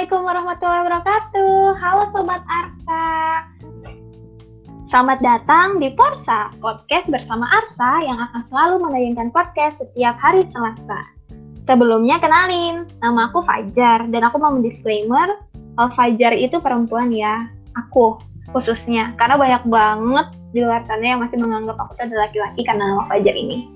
Assalamualaikum 0.00 0.32
warahmatullahi 0.32 0.80
wabarakatuh. 0.80 1.56
Halo 1.76 2.04
Sobat 2.08 2.40
Arsa. 2.48 3.04
Selamat 4.88 5.18
datang 5.20 5.76
di 5.76 5.92
Porsa, 5.92 6.48
podcast 6.56 7.04
bersama 7.12 7.44
Arsa 7.44 8.08
yang 8.08 8.16
akan 8.16 8.40
selalu 8.48 8.80
menayangkan 8.80 9.28
podcast 9.28 9.76
setiap 9.76 10.16
hari 10.16 10.48
Selasa. 10.48 11.04
Sebelumnya 11.68 12.16
kenalin, 12.16 12.88
nama 13.04 13.28
aku 13.28 13.44
Fajar 13.44 14.08
dan 14.08 14.24
aku 14.24 14.40
mau 14.40 14.56
mendisklaimer 14.56 15.36
kalau 15.76 15.92
Fajar 15.92 16.32
itu 16.32 16.56
perempuan 16.64 17.12
ya, 17.12 17.52
aku 17.76 18.16
khususnya. 18.56 19.12
Karena 19.20 19.36
banyak 19.36 19.68
banget 19.68 20.32
di 20.56 20.64
luar 20.64 20.80
sana 20.88 21.12
yang 21.12 21.20
masih 21.20 21.36
menganggap 21.36 21.76
aku 21.76 22.00
itu 22.00 22.08
adalah 22.08 22.32
laki-laki 22.32 22.64
karena 22.64 22.88
nama 22.88 23.04
Fajar 23.04 23.36
ini. 23.36 23.68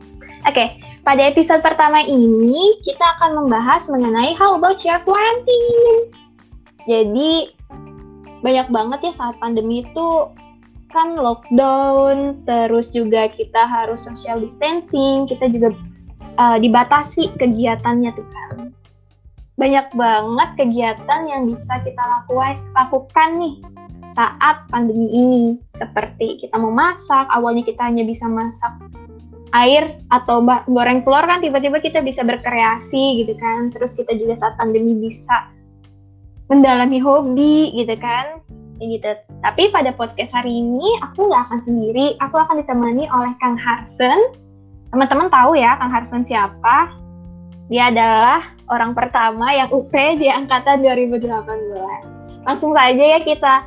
Oke, 0.44 0.76
pada 1.08 1.24
episode 1.24 1.64
pertama 1.64 2.04
ini 2.04 2.76
kita 2.84 3.16
akan 3.16 3.44
membahas 3.44 3.88
mengenai 3.88 4.36
how 4.36 4.60
about 4.60 4.76
your 4.84 5.00
quarantine. 5.00 6.12
Jadi 6.84 7.56
banyak 8.44 8.68
banget 8.68 9.00
ya 9.08 9.12
saat 9.16 9.40
pandemi 9.40 9.80
itu 9.80 10.08
kan 10.92 11.16
lockdown, 11.16 12.44
terus 12.44 12.92
juga 12.92 13.32
kita 13.32 13.64
harus 13.64 14.04
social 14.04 14.36
distancing, 14.44 15.24
kita 15.24 15.48
juga 15.48 15.72
uh, 16.36 16.60
dibatasi 16.60 17.32
kegiatannya 17.40 18.12
tuh 18.12 18.28
kan. 18.28 18.68
Banyak 19.56 19.96
banget 19.96 20.48
kegiatan 20.60 21.20
yang 21.24 21.48
bisa 21.48 21.72
kita 21.88 22.04
lakukan, 22.04 22.60
lakukan 22.76 23.28
nih 23.40 23.54
saat 24.12 24.60
pandemi 24.68 25.08
ini. 25.08 25.44
Seperti 25.80 26.44
kita 26.44 26.60
mau 26.60 26.68
masak, 26.68 27.32
awalnya 27.32 27.64
kita 27.64 27.80
hanya 27.80 28.04
bisa 28.04 28.28
masak 28.28 28.76
air 29.54 30.02
atau 30.10 30.42
goreng 30.66 31.06
telur 31.06 31.22
kan 31.22 31.38
tiba-tiba 31.38 31.78
kita 31.78 32.02
bisa 32.02 32.26
berkreasi 32.26 33.22
gitu 33.22 33.38
kan. 33.38 33.70
Terus 33.70 33.94
kita 33.94 34.12
juga 34.18 34.34
saat 34.36 34.58
pandemi 34.58 34.98
bisa 34.98 35.48
mendalami 36.50 36.98
hobi 36.98 37.70
gitu 37.78 37.94
kan. 38.02 38.42
Gitu. 38.82 39.06
Tapi 39.40 39.70
pada 39.70 39.94
podcast 39.94 40.34
hari 40.34 40.58
ini 40.58 40.98
aku 41.06 41.30
nggak 41.30 41.42
akan 41.48 41.60
sendiri. 41.62 42.18
Aku 42.18 42.36
akan 42.36 42.60
ditemani 42.60 43.06
oleh 43.06 43.32
Kang 43.38 43.54
Harsen. 43.54 44.34
Teman-teman 44.90 45.30
tahu 45.30 45.54
ya 45.54 45.78
Kang 45.78 45.94
Harsen 45.94 46.26
siapa? 46.26 46.90
Dia 47.70 47.88
adalah 47.88 48.44
orang 48.68 48.92
pertama 48.92 49.54
yang 49.54 49.70
UP 49.72 49.94
di 49.94 50.28
angkatan 50.28 50.84
2018 50.84 52.14
langsung 52.44 52.76
saja 52.76 53.16
ya 53.16 53.20
kita 53.24 53.64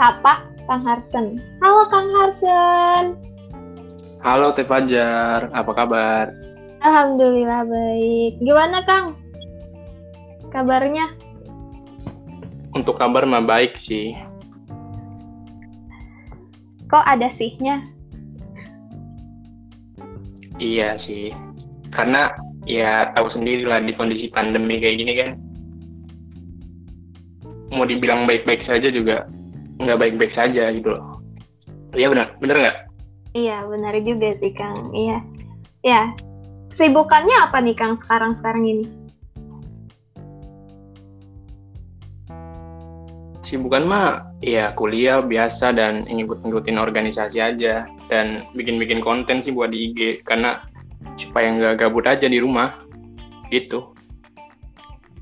sapa 0.00 0.48
Kang 0.64 0.84
Harsen. 0.84 1.36
Halo 1.60 1.84
Kang 1.92 2.08
Harsen 2.08 3.27
Halo 4.18 4.50
Teh 4.50 4.66
Fajar, 4.66 5.46
apa 5.54 5.70
kabar? 5.70 6.34
Alhamdulillah 6.82 7.62
baik. 7.70 8.42
Gimana 8.42 8.82
Kang? 8.82 9.14
Kabarnya? 10.50 11.14
Untuk 12.74 12.98
kabar 12.98 13.22
mah 13.30 13.46
baik 13.46 13.78
sih. 13.78 14.18
Kok 16.90 17.06
ada 17.06 17.30
sihnya? 17.38 17.86
Iya 20.58 20.98
sih. 20.98 21.30
Karena 21.94 22.34
ya 22.66 23.14
tahu 23.14 23.30
sendiri 23.30 23.70
lah 23.70 23.78
di 23.78 23.94
kondisi 23.94 24.26
pandemi 24.34 24.82
kayak 24.82 24.98
gini 24.98 25.12
kan. 25.14 25.30
Mau 27.70 27.86
dibilang 27.86 28.26
baik-baik 28.26 28.66
saja 28.66 28.90
juga 28.90 29.30
nggak 29.78 29.98
baik-baik 30.02 30.34
saja 30.34 30.74
gitu 30.74 30.90
loh. 30.90 31.22
Iya 31.94 32.10
benar, 32.10 32.34
benar 32.42 32.56
nggak? 32.58 32.87
Iya, 33.36 33.64
benar 33.68 33.92
juga 34.00 34.32
sih 34.40 34.52
Kang. 34.56 34.92
Iya. 34.96 35.18
Ya. 35.84 36.02
Sibukannya 36.78 37.36
apa 37.48 37.58
nih 37.60 37.76
Kang 37.76 37.98
sekarang-sekarang 37.98 38.64
ini? 38.64 38.86
Sibukan 43.42 43.88
mah 43.88 44.28
ya 44.44 44.76
kuliah 44.76 45.24
biasa 45.24 45.72
dan 45.72 46.04
ngikut-ngikutin 46.04 46.78
organisasi 46.78 47.40
aja 47.40 47.88
dan 48.12 48.44
bikin-bikin 48.52 49.00
konten 49.00 49.40
sih 49.40 49.50
buat 49.50 49.72
di 49.72 49.90
IG 49.90 50.22
karena 50.28 50.62
supaya 51.16 51.56
nggak 51.56 51.80
gabut 51.80 52.04
aja 52.06 52.28
di 52.28 52.38
rumah 52.38 52.76
gitu. 53.50 53.96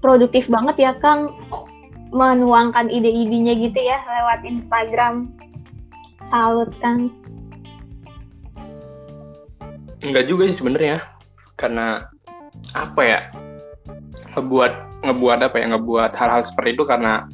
Produktif 0.03 0.45
banget 0.50 0.77
ya 0.77 0.93
Kang 0.99 1.33
menuangkan 2.12 2.91
ide-idenya 2.93 3.55
gitu 3.56 3.81
ya 3.81 3.99
lewat 4.05 4.45
Instagram. 4.45 5.33
Salut 6.28 6.71
Kang. 6.83 7.25
Enggak 10.06 10.25
juga 10.31 10.47
sih 10.47 10.56
sebenarnya. 10.62 11.03
Karena 11.59 12.06
apa 12.72 13.03
ya? 13.03 13.21
Ngebuat 14.39 15.03
ngebuat 15.03 15.39
apa 15.50 15.56
ya? 15.59 15.67
Ngebuat 15.75 16.11
hal-hal 16.15 16.43
seperti 16.47 16.78
itu 16.78 16.84
karena 16.87 17.27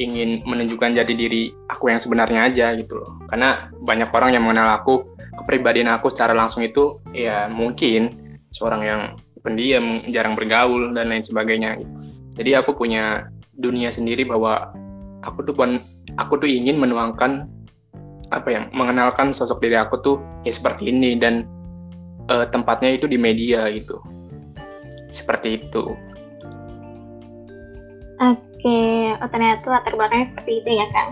ingin 0.00 0.40
menunjukkan 0.48 0.96
jati 0.96 1.12
diri 1.12 1.42
aku 1.68 1.92
yang 1.92 2.00
sebenarnya 2.00 2.50
aja 2.50 2.66
gitu 2.74 2.98
loh. 2.98 3.20
Karena 3.30 3.70
banyak 3.78 4.10
orang 4.10 4.30
yang 4.34 4.42
mengenal 4.48 4.80
aku 4.80 5.14
kepribadian 5.38 5.92
aku 5.92 6.10
secara 6.10 6.34
langsung 6.34 6.66
itu 6.66 6.98
ya 7.14 7.46
mungkin 7.46 8.10
seorang 8.50 8.82
yang 8.82 9.02
pendiam 9.40 10.04
jarang 10.10 10.34
bergaul 10.34 10.92
dan 10.92 11.12
lain 11.12 11.24
sebagainya. 11.24 11.80
Gitu. 11.80 11.94
jadi 12.40 12.64
aku 12.64 12.72
punya 12.72 13.28
dunia 13.52 13.92
sendiri 13.92 14.24
bahwa 14.24 14.72
aku 15.20 15.44
tuh 15.44 15.54
aku 16.16 16.32
tuh 16.40 16.48
ingin 16.48 16.80
menuangkan 16.80 17.44
apa 18.32 18.48
yang 18.48 18.64
mengenalkan 18.72 19.34
sosok 19.34 19.60
diri 19.60 19.76
aku 19.76 20.00
tuh 20.00 20.16
ya 20.46 20.52
seperti 20.52 20.88
ini. 20.88 21.20
Dan 21.20 21.44
uh, 22.30 22.46
tempatnya 22.46 22.94
itu 22.94 23.10
di 23.10 23.18
media 23.18 23.66
gitu. 23.74 23.98
Seperti 25.10 25.66
itu. 25.66 25.98
Oke, 28.20 28.80
oh 29.18 29.28
ternyata 29.32 29.66
latar 29.66 29.92
belakangnya 29.96 30.30
seperti 30.30 30.62
itu 30.62 30.70
ya 30.78 30.86
Kang. 30.94 31.10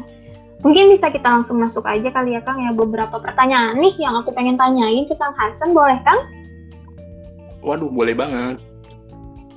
Mungkin 0.59 0.91
bisa 0.95 1.07
kita 1.11 1.27
langsung 1.27 1.59
masuk 1.63 1.87
aja 1.87 2.11
kali 2.11 2.35
ya 2.35 2.43
Kang 2.43 2.63
ya 2.63 2.71
beberapa 2.75 3.19
pertanyaan 3.19 3.79
nih 3.79 3.95
yang 3.99 4.15
aku 4.23 4.31
pengen 4.35 4.59
tanyain 4.59 5.07
ke 5.07 5.15
Kang 5.19 5.35
Hansen, 5.35 5.75
boleh 5.75 5.99
Kang? 6.07 6.21
Waduh, 7.65 7.91
boleh 7.91 8.15
banget. 8.15 8.61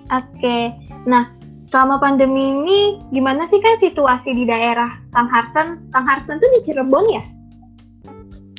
Oke, 0.10 0.74
nah 1.06 1.30
selama 1.68 2.00
pandemi 2.00 2.52
ini 2.52 2.80
gimana 3.16 3.48
sih 3.48 3.60
kan 3.64 3.80
situasi 3.80 4.36
di 4.36 4.44
daerah 4.48 5.00
Kang 5.12 5.28
Harsen? 5.28 5.92
Kang 5.92 6.06
Harsen 6.08 6.40
tuh 6.40 6.50
di 6.56 6.60
Cirebon 6.64 7.06
ya? 7.12 7.24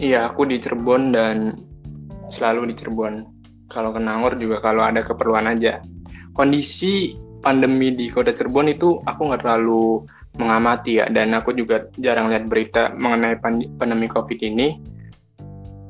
Iya, 0.02 0.18
aku 0.32 0.48
di 0.48 0.60
Cirebon 0.60 1.12
dan 1.12 1.56
selalu 2.32 2.72
di 2.72 2.75
Cirebon. 2.81 3.15
Kalau 3.69 3.93
ke 3.93 4.00
Nangor 4.00 4.37
juga 4.41 4.60
kalau 4.65 4.82
ada 4.84 5.04
keperluan 5.04 5.48
aja. 5.48 5.81
Kondisi 6.32 7.12
pandemi 7.44 7.93
di 7.93 8.09
kota 8.09 8.32
Cirebon 8.32 8.72
itu 8.72 8.97
aku 9.04 9.20
nggak 9.28 9.43
terlalu 9.44 10.04
mengamati 10.41 10.97
ya 10.97 11.12
dan 11.12 11.37
aku 11.37 11.53
juga 11.53 11.92
jarang 12.00 12.32
lihat 12.32 12.48
berita 12.48 12.91
mengenai 12.97 13.37
pandemi 13.76 14.09
COVID 14.09 14.41
ini. 14.41 14.69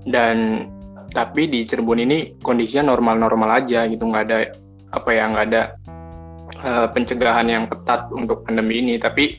Dan 0.02 0.66
tapi 1.12 1.46
di 1.46 1.62
Cirebon 1.62 2.02
ini 2.02 2.40
kondisinya 2.40 2.90
normal-normal 2.90 3.62
aja 3.62 3.84
gitu 3.86 4.08
nggak 4.08 4.24
ada 4.26 4.38
apa 4.92 5.10
ya 5.12 5.24
nggak 5.28 5.46
ada 5.52 5.62
uh, 6.64 6.86
pencegahan 6.90 7.46
yang 7.46 7.64
ketat 7.68 8.08
untuk 8.10 8.44
pandemi 8.48 8.80
ini 8.80 8.94
tapi 8.96 9.36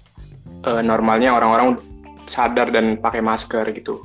uh, 0.69 0.81
normalnya 0.85 1.33
orang-orang 1.33 1.81
sadar 2.29 2.71
dan 2.71 3.01
pakai 3.01 3.19
masker 3.25 3.73
gitu 3.75 3.99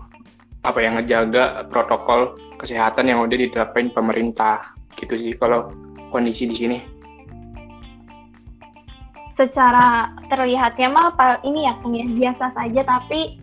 apa 0.62 0.78
yang 0.82 0.98
ngejaga 0.98 1.66
protokol 1.70 2.34
kesehatan 2.58 3.10
yang 3.10 3.22
udah 3.22 3.36
diterapin 3.38 3.94
pemerintah. 3.94 4.74
Gitu 4.98 5.14
sih 5.14 5.32
kalau 5.38 5.70
kondisi 6.10 6.50
di 6.50 6.56
sini. 6.56 6.78
Secara 9.38 10.10
terlihatnya 10.26 10.90
mah 10.90 11.14
ini 11.46 11.70
ya 11.70 11.78
ya 11.78 12.06
biasa 12.10 12.50
saja 12.58 12.82
tapi 12.82 13.38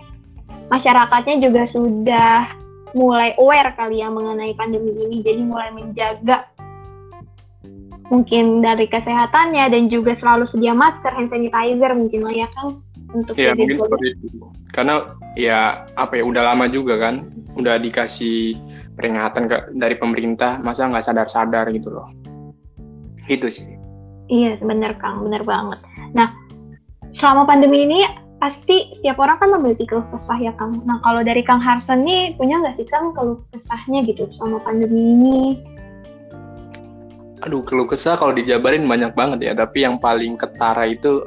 masyarakatnya 0.68 1.40
juga 1.40 1.64
sudah 1.72 2.52
mulai 2.91 3.32
aware 3.40 3.72
kali 3.79 4.03
ya 4.03 4.12
mengenai 4.12 4.52
pandemi 4.59 4.91
ini. 4.91 5.23
Jadi 5.23 5.41
mulai 5.47 5.72
menjaga 5.72 6.52
mungkin 8.12 8.62
dari 8.62 8.85
kesehatannya 8.85 9.66
dan 9.72 9.90
juga 9.90 10.14
selalu 10.14 10.46
sedia 10.46 10.78
masker 10.78 11.09
hand 11.09 11.34
sanitizer 11.34 11.91
mungkin 11.97 12.22
lah 12.22 12.35
ya 12.38 12.47
kan 12.53 12.84
untuk 13.16 13.34
ya 13.40 13.56
mungkin 13.56 13.79
seperti 13.79 14.08
itu. 14.20 14.28
Karena 14.76 15.16
ya 15.40 15.88
apa 15.96 16.20
ya 16.20 16.23
udah 16.28 16.44
lama 16.52 16.66
juga 16.67 17.00
kan 17.00 17.32
udah 17.56 17.79
dikasih 17.79 18.59
peringatan 18.96 19.47
ke, 19.47 19.58
dari 19.76 19.96
pemerintah 19.96 20.59
masa 20.59 20.88
nggak 20.91 21.06
sadar-sadar 21.06 21.72
gitu 21.72 21.91
loh. 21.91 22.12
Itu 23.28 23.47
sih. 23.47 23.67
Iya 24.28 24.59
benar 24.59 25.00
kang 25.00 25.23
benar 25.23 25.47
banget. 25.47 25.79
Nah 26.12 26.35
selama 27.16 27.47
pandemi 27.47 27.88
ini 27.88 28.03
pasti 28.35 28.91
setiap 29.00 29.17
orang 29.23 29.40
kan 29.40 29.50
memiliki 29.56 29.88
keluh 29.88 30.06
kesah 30.12 30.38
ya 30.40 30.52
kang. 30.59 30.84
Nah 30.84 31.00
kalau 31.02 31.23
dari 31.23 31.41
kang 31.41 31.64
Harsen 31.64 32.03
nih 32.03 32.35
punya 32.35 32.59
nggak 32.59 32.76
sih 32.76 32.88
kang 32.91 33.16
keluh 33.16 33.40
kesahnya 33.56 34.03
gitu 34.03 34.28
selama 34.35 34.59
pandemi 34.64 35.16
ini? 35.16 35.40
Aduh 37.46 37.62
keluh 37.62 37.85
kesah 37.85 38.17
kalau 38.17 38.34
dijabarin 38.34 38.84
banyak 38.90 39.14
banget 39.14 39.40
ya. 39.52 39.53
Tapi 39.53 39.85
yang 39.85 40.02
paling 40.02 40.35
ketara 40.35 40.90
itu 40.90 41.23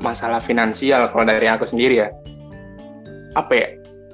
masalah 0.00 0.40
finansial 0.40 1.06
kalau 1.12 1.28
dari 1.28 1.46
aku 1.46 1.68
sendiri 1.68 1.94
ya. 2.02 2.08
Apa 3.36 3.52
ya? 3.54 3.68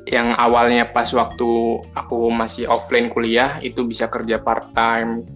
Yang 0.07 0.29
awalnya 0.39 0.85
pas 0.91 1.11
waktu 1.15 1.51
aku 1.95 2.31
masih 2.31 2.71
offline 2.71 3.11
kuliah 3.11 3.59
itu 3.63 3.83
bisa 3.83 4.07
kerja 4.07 4.39
part 4.39 4.71
time 4.71 5.27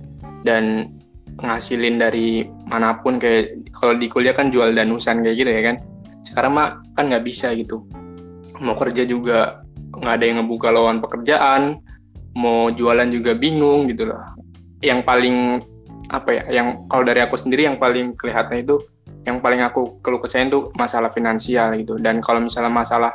dan 0.46 0.94
ngasilin 1.40 1.96
dari 1.96 2.44
mana 2.68 3.00
pun 3.00 3.16
kayak 3.16 3.72
kalau 3.72 3.96
di 3.96 4.06
kuliah 4.06 4.36
kan 4.36 4.52
jual 4.52 4.70
danusan 4.70 5.24
kayak 5.24 5.36
gitu 5.38 5.50
ya 5.50 5.62
kan. 5.72 5.76
Sekarang 6.22 6.52
mah 6.54 6.68
kan 6.94 7.10
nggak 7.10 7.24
bisa 7.24 7.50
gitu. 7.56 7.82
Mau 8.60 8.76
kerja 8.76 9.02
juga 9.08 9.64
nggak 9.90 10.14
ada 10.20 10.24
yang 10.26 10.36
ngebuka 10.44 10.68
lowongan 10.70 11.00
pekerjaan 11.02 11.62
mau 12.36 12.70
jualan 12.70 13.10
juga 13.10 13.34
bingung 13.34 13.90
gitu 13.90 14.06
loh. 14.06 14.22
Yang 14.78 15.00
paling 15.02 15.36
apa 16.10 16.30
ya 16.34 16.42
yang 16.62 16.66
kalau 16.90 17.06
dari 17.06 17.22
aku 17.22 17.38
sendiri 17.38 17.70
yang 17.70 17.78
paling 17.78 18.18
kelihatan 18.18 18.66
itu 18.66 18.82
yang 19.28 19.38
paling 19.44 19.60
aku 19.60 20.00
keluh 20.00 20.20
kesah 20.20 20.44
itu 20.44 20.72
masalah 20.76 21.12
finansial 21.12 21.76
gitu. 21.76 22.00
Dan 22.00 22.24
kalau 22.24 22.40
misalnya 22.40 22.72
masalah 22.72 23.12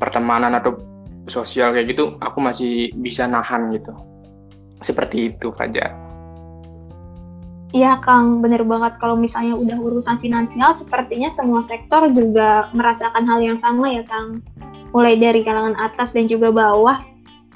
pertemanan 0.00 0.52
atau 0.56 0.76
sosial 1.26 1.74
kayak 1.74 1.92
gitu 1.92 2.16
aku 2.22 2.38
masih 2.38 2.94
bisa 2.96 3.26
nahan 3.26 3.68
gitu. 3.74 3.92
Seperti 4.80 5.34
itu 5.34 5.50
Fajar. 5.52 6.06
Iya 7.74 8.00
Kang, 8.00 8.40
bener 8.40 8.62
banget. 8.62 8.96
Kalau 9.02 9.18
misalnya 9.18 9.58
udah 9.58 9.76
urusan 9.76 10.16
finansial, 10.22 10.72
sepertinya 10.78 11.28
semua 11.34 11.60
sektor 11.66 12.08
juga 12.14 12.70
merasakan 12.72 13.26
hal 13.26 13.42
yang 13.42 13.58
sama 13.60 13.90
ya 13.90 14.06
Kang. 14.06 14.40
Mulai 14.94 15.18
dari 15.20 15.44
kalangan 15.44 15.76
atas 15.76 16.14
dan 16.14 16.30
juga 16.30 16.54
bawah, 16.54 17.02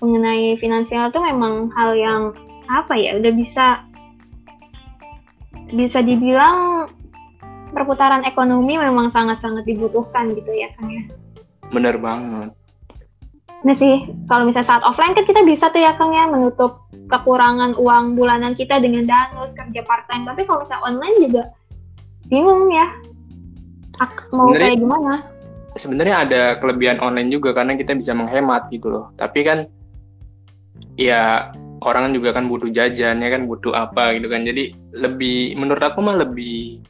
mengenai 0.03 0.59
finansial 0.61 1.09
itu 1.09 1.21
memang 1.25 1.73
hal 1.73 1.97
yang 1.97 2.23
apa 2.69 2.93
ya, 2.99 3.17
udah 3.17 3.33
bisa 3.33 3.67
bisa 5.71 6.03
dibilang 6.03 6.91
perputaran 7.70 8.26
ekonomi 8.26 8.76
memang 8.76 9.14
sangat-sangat 9.14 9.64
dibutuhkan 9.64 10.31
gitu 10.34 10.50
ya 10.52 10.69
Kang 10.76 10.90
ya. 10.90 11.02
Bener 11.70 11.96
banget. 11.96 12.50
Nah 13.61 13.76
sih, 13.76 14.08
kalau 14.25 14.49
misalnya 14.49 14.69
saat 14.72 14.82
offline 14.88 15.12
kan 15.12 15.28
kita 15.28 15.44
bisa 15.44 15.69
tuh 15.69 15.84
ya 15.84 15.93
Kang 16.00 16.17
ya 16.17 16.25
menutup 16.26 16.81
kekurangan 17.12 17.76
uang 17.76 18.17
bulanan 18.17 18.56
kita 18.56 18.81
dengan 18.81 19.05
danus 19.05 19.52
kerja 19.52 19.84
part 19.84 20.08
time. 20.08 20.25
Tapi 20.25 20.49
kalau 20.49 20.64
misalnya 20.64 20.84
online 20.87 21.17
juga 21.20 21.43
bingung 22.31 22.72
ya. 22.72 22.87
Mau 24.00 24.49
sebenernya, 24.49 24.64
kayak 24.64 24.81
gimana? 24.81 25.12
Sebenarnya 25.76 26.16
ada 26.25 26.43
kelebihan 26.56 26.99
online 27.05 27.28
juga 27.28 27.52
karena 27.52 27.76
kita 27.76 27.93
bisa 27.93 28.16
menghemat 28.16 28.73
gitu 28.73 28.88
loh. 28.88 29.12
Tapi 29.20 29.44
kan 29.44 29.69
ya 30.96 31.52
orang 31.84 32.16
juga 32.16 32.32
kan 32.32 32.49
butuh 32.49 32.73
jajan 32.73 33.20
ya 33.20 33.28
kan 33.28 33.44
butuh 33.44 33.76
apa 33.76 34.16
gitu 34.16 34.32
kan. 34.32 34.40
Jadi 34.49 34.73
lebih 34.96 35.61
menurut 35.61 35.84
aku 35.84 36.00
mah 36.00 36.16
lebih 36.16 36.81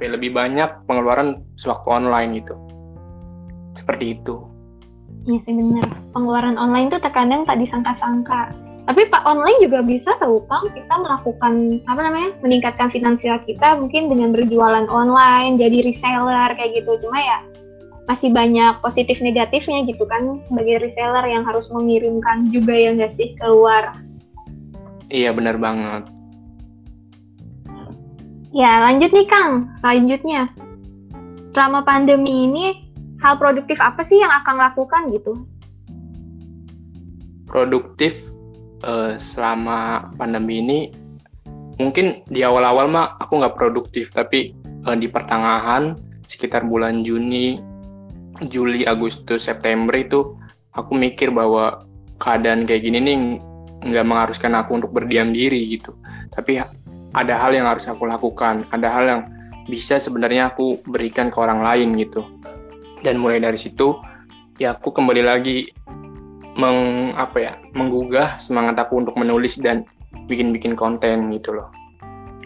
ya, 0.00 0.08
lebih 0.12 0.32
banyak 0.32 0.86
pengeluaran 0.88 1.44
sewaktu 1.56 1.88
online 1.88 2.30
gitu. 2.40 2.54
Seperti 3.76 4.16
itu. 4.16 4.40
Iya 5.26 5.42
sih 5.42 5.54
benar. 5.54 5.88
Pengeluaran 6.14 6.56
online 6.56 6.88
tuh 6.88 7.02
terkadang 7.02 7.42
tak 7.44 7.58
disangka-sangka. 7.58 8.54
Tapi 8.86 9.02
Pak 9.10 9.26
online 9.26 9.58
juga 9.58 9.82
bisa 9.82 10.14
tahu 10.22 10.46
Kang 10.46 10.70
kita 10.70 10.94
melakukan 10.94 11.82
apa 11.90 12.00
namanya 12.06 12.30
meningkatkan 12.38 12.94
finansial 12.94 13.42
kita 13.42 13.74
mungkin 13.82 14.06
dengan 14.06 14.30
berjualan 14.30 14.86
online, 14.86 15.58
jadi 15.58 15.82
reseller 15.82 16.54
kayak 16.54 16.78
gitu. 16.78 16.94
Cuma 17.02 17.18
ya 17.18 17.42
masih 18.06 18.30
banyak 18.30 18.78
positif 18.86 19.18
negatifnya 19.18 19.82
gitu 19.90 20.06
kan 20.06 20.38
sebagai 20.46 20.86
reseller 20.86 21.26
yang 21.26 21.42
harus 21.42 21.66
mengirimkan 21.74 22.46
juga 22.54 22.78
yang 22.78 23.02
nggak 23.02 23.18
sih 23.18 23.34
keluar. 23.42 23.90
Iya 25.10 25.34
benar 25.34 25.58
banget. 25.58 26.06
Ya 28.56 28.80
lanjut 28.88 29.12
nih 29.12 29.28
Kang, 29.28 29.68
selanjutnya 29.84 30.48
selama 31.52 31.84
pandemi 31.84 32.48
ini 32.48 32.88
hal 33.20 33.36
produktif 33.36 33.76
apa 33.84 34.00
sih 34.00 34.16
yang 34.16 34.32
akan 34.32 34.56
lakukan 34.56 35.12
gitu? 35.12 35.32
Produktif 37.44 38.32
uh, 38.80 39.20
selama 39.20 40.08
pandemi 40.16 40.64
ini 40.64 40.78
mungkin 41.76 42.24
di 42.32 42.40
awal-awal 42.40 42.88
mah 42.88 43.20
aku 43.20 43.44
nggak 43.44 43.60
produktif 43.60 44.16
tapi 44.16 44.56
uh, 44.88 44.96
di 44.96 45.04
pertengahan 45.04 45.92
sekitar 46.24 46.64
bulan 46.64 47.04
Juni, 47.04 47.60
Juli, 48.48 48.88
Agustus, 48.88 49.44
September 49.44 49.92
itu 50.00 50.32
aku 50.72 50.96
mikir 50.96 51.28
bahwa 51.28 51.84
keadaan 52.16 52.64
kayak 52.64 52.88
gini 52.88 53.04
nih 53.04 53.16
nggak 53.84 54.06
mengharuskan 54.08 54.56
aku 54.56 54.80
untuk 54.80 54.96
berdiam 54.96 55.28
diri 55.28 55.76
gitu. 55.76 55.92
Tapi 56.32 56.56
ada 57.12 57.38
hal 57.38 57.52
yang 57.54 57.66
harus 57.68 57.86
aku 57.86 58.08
lakukan, 58.08 58.66
ada 58.72 58.88
hal 58.90 59.04
yang 59.06 59.22
bisa 59.66 59.98
sebenarnya 59.98 60.54
aku 60.54 60.80
berikan 60.86 61.30
ke 61.30 61.38
orang 61.38 61.62
lain 61.62 61.94
gitu. 61.98 62.22
Dan 63.02 63.18
mulai 63.20 63.42
dari 63.42 63.58
situ 63.58 63.98
ya 64.56 64.72
aku 64.72 64.94
kembali 64.94 65.22
lagi 65.22 65.68
meng 66.56 67.12
apa 67.12 67.36
ya 67.36 67.52
menggugah 67.76 68.40
semangat 68.40 68.80
aku 68.80 69.04
untuk 69.04 69.14
menulis 69.20 69.60
dan 69.60 69.84
bikin-bikin 70.26 70.72
konten 70.72 71.28
gitu 71.36 71.52
loh. 71.52 71.68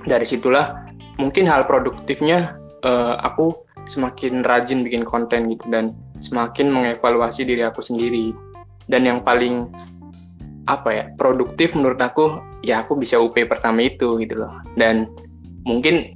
Dari 0.03 0.27
situlah 0.27 0.91
mungkin 1.21 1.47
hal 1.47 1.69
produktifnya 1.69 2.59
uh, 2.83 3.21
aku 3.23 3.69
semakin 3.87 4.43
rajin 4.43 4.83
bikin 4.83 5.07
konten 5.07 5.51
gitu 5.53 5.67
dan 5.71 5.95
semakin 6.19 6.69
mengevaluasi 6.69 7.47
diri 7.47 7.63
aku 7.65 7.81
sendiri. 7.81 8.35
Dan 8.91 9.07
yang 9.07 9.23
paling 9.23 9.71
apa 10.71 10.89
ya 10.95 11.05
produktif 11.19 11.75
menurut 11.75 11.99
aku 11.99 12.39
ya 12.63 12.87
aku 12.87 12.95
bisa 12.95 13.19
UP 13.19 13.35
pertama 13.35 13.83
itu 13.83 14.21
gitu 14.23 14.39
loh. 14.39 14.63
Dan 14.79 15.11
mungkin 15.67 16.15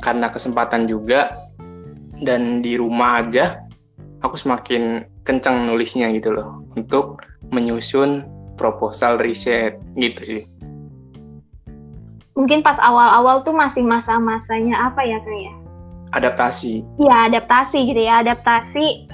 karena 0.00 0.32
kesempatan 0.32 0.88
juga 0.88 1.30
dan 2.22 2.64
di 2.64 2.78
rumah 2.78 3.20
aja 3.22 3.60
aku 4.22 4.38
semakin 4.38 5.04
kencang 5.22 5.68
nulisnya 5.68 6.10
gitu 6.16 6.34
loh 6.34 6.64
untuk 6.74 7.22
menyusun 7.52 8.26
proposal 8.56 9.18
riset 9.20 9.78
gitu 9.94 10.20
sih. 10.22 10.42
Mungkin 12.32 12.64
pas 12.64 12.80
awal-awal 12.80 13.44
tuh 13.44 13.52
masih 13.52 13.84
masa-masanya 13.84 14.88
apa 14.88 15.04
ya 15.04 15.20
kayak 15.20 15.52
ya? 15.52 15.54
adaptasi. 16.12 16.84
Iya 17.00 17.32
adaptasi 17.32 17.78
gitu 17.88 18.00
ya 18.04 18.20
adaptasi 18.24 19.08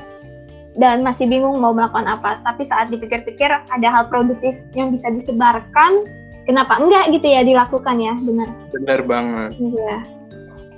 dan 0.79 1.03
masih 1.03 1.27
bingung 1.27 1.59
mau 1.59 1.75
melakukan 1.75 2.07
apa. 2.07 2.39
Tapi 2.47 2.65
saat 2.71 2.89
dipikir-pikir 2.89 3.51
ada 3.51 3.89
hal 3.91 4.07
produktif 4.07 4.55
yang 4.73 4.95
bisa 4.95 5.11
disebarkan. 5.11 6.07
Kenapa 6.47 6.81
enggak 6.81 7.13
gitu 7.13 7.29
ya 7.29 7.45
dilakukan 7.45 7.99
ya? 8.01 8.15
Benar. 8.25 8.49
Benar 8.73 9.01
banget. 9.05 9.51
Iya. 9.61 9.97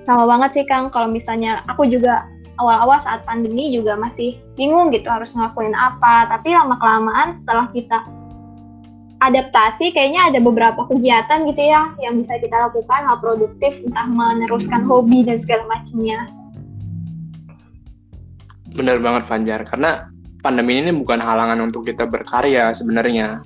Sama 0.09 0.27
banget 0.27 0.51
sih 0.59 0.65
Kang 0.67 0.91
kalau 0.91 1.07
misalnya 1.07 1.63
aku 1.71 1.87
juga 1.87 2.27
awal-awal 2.59 2.99
saat 3.07 3.23
pandemi 3.23 3.71
juga 3.71 3.95
masih 3.95 4.41
bingung 4.59 4.91
gitu 4.91 5.07
harus 5.07 5.31
ngelakuin 5.37 5.77
apa. 5.77 6.27
Tapi 6.33 6.49
lama-kelamaan 6.57 7.39
setelah 7.39 7.71
kita 7.71 8.03
adaptasi 9.21 9.93
kayaknya 9.93 10.33
ada 10.33 10.41
beberapa 10.41 10.89
kegiatan 10.89 11.45
gitu 11.45 11.61
ya 11.61 11.93
yang 12.01 12.17
bisa 12.17 12.41
kita 12.41 12.57
lakukan 12.57 13.05
hal 13.05 13.21
produktif 13.21 13.77
entah 13.85 14.09
meneruskan 14.09 14.81
hobi 14.89 15.29
dan 15.29 15.37
segala 15.37 15.69
macamnya 15.69 16.25
benar 18.71 19.03
banget 19.03 19.25
Fajar 19.27 19.61
karena 19.67 20.11
pandemi 20.41 20.81
ini 20.81 20.95
bukan 20.95 21.21
halangan 21.21 21.59
untuk 21.69 21.85
kita 21.85 22.07
berkarya 22.09 22.73
sebenarnya 22.73 23.43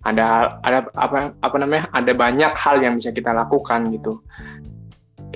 ada 0.00 0.60
ada 0.64 0.88
apa 0.96 1.36
apa 1.36 1.56
namanya 1.60 1.92
ada 1.92 2.12
banyak 2.16 2.52
hal 2.56 2.80
yang 2.80 2.96
bisa 2.96 3.12
kita 3.12 3.36
lakukan 3.36 3.92
gitu 3.92 4.20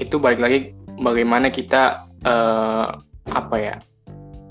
itu 0.00 0.16
balik 0.16 0.40
lagi 0.40 0.58
bagaimana 0.98 1.50
kita 1.50 2.08
uh, 2.24 2.86
apa 3.30 3.56
ya 3.58 3.76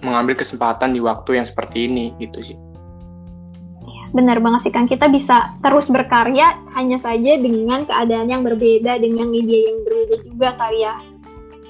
mengambil 0.03 0.35
kesempatan 0.35 0.91
di 0.91 0.99
waktu 0.99 1.39
yang 1.39 1.47
seperti 1.47 1.87
ini 1.87 2.11
gitu 2.19 2.43
sih. 2.43 2.57
Benar 4.13 4.43
banget 4.43 4.69
sih 4.69 4.73
kan 4.75 4.85
kita 4.85 5.09
bisa 5.09 5.57
terus 5.63 5.89
berkarya 5.89 6.59
hanya 6.77 7.01
saja 7.01 7.33
dengan 7.39 7.87
keadaan 7.87 8.29
yang 8.29 8.45
berbeda 8.45 9.01
dengan 9.01 9.31
media 9.31 9.73
yang 9.73 9.81
berbeda 9.81 10.15
juga 10.21 10.49
kali 10.53 10.85
ya. 10.85 10.95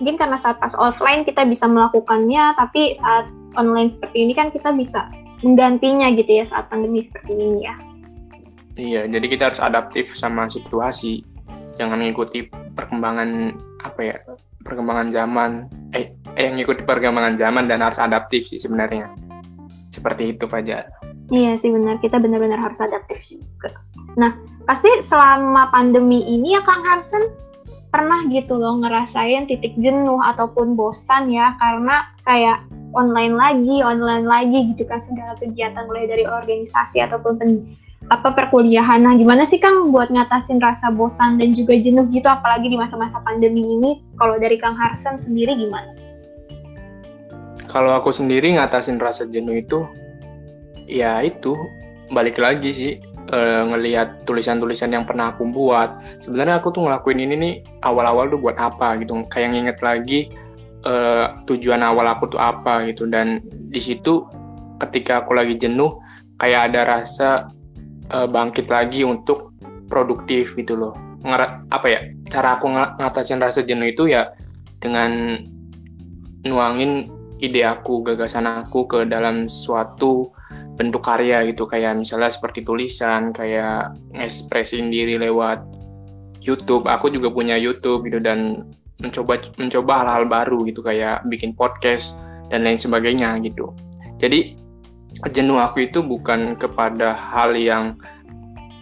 Mungkin 0.04 0.20
karena 0.20 0.36
saat 0.44 0.60
pas 0.60 0.76
offline 0.76 1.24
kita 1.24 1.48
bisa 1.48 1.64
melakukannya, 1.64 2.60
tapi 2.60 3.00
saat 3.00 3.24
online 3.56 3.88
seperti 3.96 4.28
ini 4.28 4.36
kan 4.36 4.52
kita 4.52 4.76
bisa 4.76 5.08
menggantinya 5.40 6.12
gitu 6.12 6.44
ya 6.44 6.44
saat 6.44 6.68
pandemi 6.68 7.08
seperti 7.08 7.32
ini 7.32 7.64
ya. 7.64 7.76
Iya, 8.76 9.02
jadi 9.08 9.26
kita 9.32 9.44
harus 9.48 9.64
adaptif 9.64 10.12
sama 10.12 10.52
situasi, 10.52 11.24
jangan 11.80 12.04
mengikuti 12.04 12.52
perkembangan 12.52 13.56
apa 13.80 14.02
ya 14.04 14.18
perkembangan 14.60 15.08
zaman. 15.08 15.72
Eh, 15.96 16.12
eh 16.36 16.52
yang 16.52 16.60
ngikuti 16.60 16.84
perkembangan 16.84 17.40
zaman 17.40 17.72
dan 17.72 17.80
harus 17.80 18.04
adaptif 18.04 18.44
sih 18.44 18.60
sebenarnya. 18.60 19.08
Seperti 19.88 20.36
itu 20.36 20.52
Fajar. 20.52 20.92
Iya 21.32 21.56
sih 21.64 21.72
benar. 21.72 22.04
Kita 22.04 22.20
benar-benar 22.20 22.60
harus 22.60 22.80
adaptif 22.84 23.24
juga. 23.32 23.72
Nah 24.20 24.36
pasti 24.68 24.92
selama 25.08 25.72
pandemi 25.72 26.28
ini 26.28 26.60
ya 26.60 26.62
Kang 26.68 26.84
Hansen 26.84 27.24
pernah 27.94 28.26
gitu 28.34 28.58
loh 28.58 28.82
ngerasain 28.82 29.46
titik 29.46 29.78
jenuh 29.78 30.18
ataupun 30.18 30.74
bosan 30.74 31.30
ya 31.30 31.54
karena 31.62 32.10
kayak 32.26 32.66
online 32.98 33.38
lagi 33.38 33.86
online 33.86 34.26
lagi 34.26 34.74
gitu 34.74 34.90
kan 34.90 34.98
segala 35.06 35.38
kegiatan 35.38 35.86
mulai 35.86 36.10
dari 36.10 36.26
organisasi 36.26 37.06
ataupun 37.06 37.38
apa 38.12 38.36
perkuliahan. 38.36 39.06
Nah, 39.06 39.16
gimana 39.16 39.48
sih 39.48 39.62
Kang 39.62 39.94
buat 39.94 40.12
ngatasin 40.12 40.60
rasa 40.60 40.92
bosan 40.92 41.40
dan 41.40 41.56
juga 41.56 41.78
jenuh 41.78 42.04
gitu 42.12 42.28
apalagi 42.28 42.68
di 42.68 42.76
masa-masa 42.76 43.22
pandemi 43.24 43.64
ini? 43.64 44.04
Kalau 44.20 44.36
dari 44.42 44.60
Kang 44.60 44.76
Harsen 44.76 45.24
sendiri 45.24 45.56
gimana? 45.56 45.94
Kalau 47.72 47.96
aku 47.96 48.12
sendiri 48.12 48.58
ngatasin 48.60 49.00
rasa 49.00 49.24
jenuh 49.30 49.56
itu 49.56 49.88
ya 50.84 51.24
itu 51.24 51.56
balik 52.12 52.42
lagi 52.42 52.70
sih 52.76 52.94
uh, 53.34 53.62
ngelihat 53.74 54.24
tulisan-tulisan 54.30 54.94
yang 54.94 55.04
pernah 55.04 55.34
aku 55.34 55.50
buat. 55.50 56.22
Sebenarnya 56.22 56.62
aku 56.62 56.70
tuh 56.70 56.86
ngelakuin 56.86 57.26
ini 57.26 57.36
nih 57.36 57.54
awal-awal 57.82 58.30
tuh 58.30 58.38
buat 58.38 58.56
apa 58.62 59.02
gitu. 59.02 59.18
Kayak 59.28 59.50
nginget 59.58 59.78
lagi 59.82 60.20
uh, 60.86 61.34
tujuan 61.50 61.82
awal 61.82 62.06
aku 62.14 62.30
tuh 62.30 62.40
apa 62.40 62.86
gitu. 62.86 63.10
Dan 63.10 63.42
di 63.50 63.82
situ 63.82 64.30
ketika 64.78 65.26
aku 65.26 65.34
lagi 65.34 65.58
jenuh 65.58 65.98
kayak 66.38 66.72
ada 66.72 66.82
rasa 67.02 67.50
uh, 68.14 68.28
bangkit 68.30 68.70
lagi 68.70 69.02
untuk 69.02 69.58
produktif 69.90 70.54
gitu 70.54 70.78
loh. 70.78 70.94
Ngerat, 71.24 71.72
apa 71.72 71.88
ya 71.88 72.00
cara 72.28 72.60
aku 72.60 72.68
ng 72.68 73.00
ngatasin 73.00 73.40
rasa 73.40 73.64
jenuh 73.64 73.88
itu 73.88 74.12
ya 74.12 74.28
dengan 74.84 75.40
nuangin 76.44 77.08
ide 77.40 77.64
aku 77.64 78.04
gagasan 78.04 78.44
aku 78.48 78.84
ke 78.88 79.08
dalam 79.08 79.48
suatu 79.48 80.32
bentuk 80.78 81.02
karya 81.06 81.46
gitu. 81.50 81.66
Kayak 81.70 82.02
misalnya 82.02 82.30
seperti 82.34 82.66
tulisan 82.66 83.34
kayak 83.34 83.94
ekspresiin 84.18 84.90
diri 84.90 85.18
lewat 85.22 85.64
YouTube. 86.44 86.86
Aku 86.90 87.10
juga 87.10 87.32
punya 87.32 87.56
YouTube 87.56 88.06
gitu 88.10 88.20
dan 88.20 88.68
mencoba 89.02 89.42
mencoba 89.58 89.94
hal-hal 90.06 90.24
baru 90.30 90.60
gitu 90.70 90.80
kayak 90.86 91.26
bikin 91.28 91.52
podcast 91.58 92.16
dan 92.52 92.64
lain 92.64 92.80
sebagainya 92.80 93.40
gitu. 93.42 93.74
Jadi 94.22 94.56
jenuh 95.30 95.60
aku 95.60 95.88
itu 95.88 96.04
bukan 96.04 96.56
kepada 96.60 97.16
hal 97.16 97.56
yang 97.56 97.98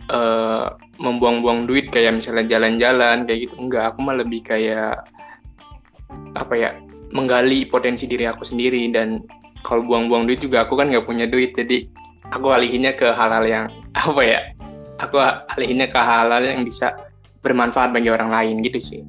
uh, 0.09 0.73
membuang-buang 1.01 1.65
duit 1.65 1.89
kayak 1.89 2.21
misalnya 2.21 2.45
jalan-jalan 2.57 3.25
kayak 3.25 3.49
gitu. 3.49 3.55
Enggak 3.57 3.93
aku 3.93 3.99
mah 4.05 4.15
lebih 4.19 4.41
kayak 4.45 5.01
apa 6.35 6.53
ya 6.55 6.69
menggali 7.11 7.67
potensi 7.67 8.07
diri 8.07 8.27
aku 8.27 8.43
sendiri 8.47 8.87
dan 8.91 9.19
kalau 9.61 9.85
buang-buang 9.85 10.25
duit 10.27 10.41
juga 10.41 10.65
aku 10.65 10.77
kan 10.77 10.89
nggak 10.89 11.05
punya 11.05 11.25
duit 11.29 11.53
jadi 11.53 11.85
aku 12.29 12.47
alihinnya 12.49 12.93
ke 12.97 13.07
hal-hal 13.09 13.43
yang 13.45 13.65
apa 13.95 14.21
ya 14.21 14.39
aku 14.97 15.17
alihinnya 15.57 15.87
ke 15.89 15.97
hal-hal 15.97 16.41
yang 16.41 16.61
bisa 16.65 16.93
bermanfaat 17.41 17.89
bagi 17.93 18.09
orang 18.13 18.29
lain 18.29 18.61
gitu 18.61 18.79
sih 18.81 19.01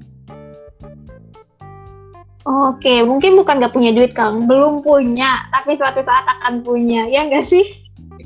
Oke, 2.42 3.06
mungkin 3.06 3.38
bukan 3.38 3.62
nggak 3.62 3.70
punya 3.70 3.94
duit 3.94 4.18
Kang, 4.18 4.50
belum 4.50 4.82
punya, 4.82 5.46
tapi 5.54 5.78
suatu 5.78 6.02
saat 6.02 6.26
akan 6.26 6.66
punya, 6.66 7.06
ya 7.06 7.22
nggak 7.22 7.46
sih? 7.46 7.62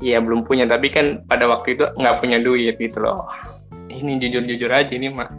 Iya 0.01 0.25
belum 0.25 0.41
punya, 0.41 0.65
tapi 0.65 0.89
kan 0.89 1.21
pada 1.29 1.45
waktu 1.45 1.77
itu 1.77 1.85
nggak 1.93 2.17
punya 2.17 2.41
duit 2.41 2.81
gitu 2.81 2.97
loh. 2.97 3.29
Ini 3.93 4.17
jujur-jujur 4.17 4.73
aja 4.73 4.89
ini 4.89 5.13
mak, 5.13 5.29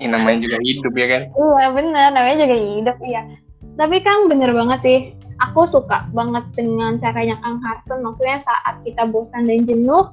ini 0.00 0.08
namanya 0.08 0.40
juga 0.40 0.56
hidup 0.56 0.92
ya 0.96 1.06
kan? 1.12 1.22
Iya 1.36 1.66
bener, 1.76 2.08
namanya 2.16 2.36
juga 2.48 2.56
hidup 2.56 2.96
iya. 3.04 3.22
Tapi 3.76 3.96
Kang 4.00 4.32
bener 4.32 4.56
banget 4.56 4.80
sih, 4.80 5.00
aku 5.50 5.68
suka 5.68 6.08
banget 6.14 6.44
dengan 6.56 6.96
caranya 7.00 7.36
Kang 7.44 7.60
Harsen 7.60 8.00
maksudnya 8.00 8.40
saat 8.44 8.80
kita 8.86 9.08
bosan 9.08 9.48
dan 9.48 9.68
jenuh 9.68 10.12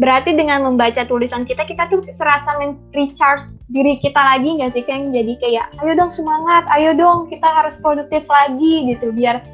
berarti 0.00 0.32
dengan 0.32 0.64
membaca 0.64 1.04
tulisan 1.04 1.44
kita 1.44 1.68
kita 1.68 1.84
tuh 1.92 2.00
serasa 2.16 2.56
recharge 2.96 3.44
diri 3.68 4.00
kita 4.00 4.16
lagi 4.16 4.56
nggak 4.56 4.72
sih 4.72 4.84
Kang? 4.88 5.12
Jadi 5.12 5.36
kayak 5.36 5.68
ayo 5.84 5.92
dong 5.92 6.08
semangat 6.08 6.64
ayo 6.72 6.96
dong 6.96 7.28
kita 7.28 7.44
harus 7.44 7.76
produktif 7.80 8.24
lagi 8.24 8.88
gitu 8.88 9.12
biar 9.12 9.44